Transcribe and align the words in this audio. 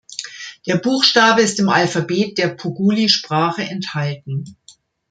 Der 0.65 0.77
Buchstabe 0.77 1.43
ist 1.43 1.59
im 1.59 1.69
Alphabet 1.69 2.39
der 2.39 2.47
Puguli-Sprache 2.47 3.61
enthalten. 3.61 4.55